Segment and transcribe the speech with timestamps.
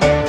[0.00, 0.21] Bye.